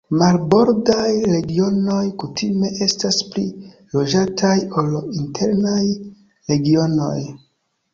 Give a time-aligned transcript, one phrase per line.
[0.19, 3.47] Marbordaj regionoj kutime estas pli
[3.99, 4.93] loĝataj ol
[5.23, 5.81] internaj
[6.53, 7.19] regionoj.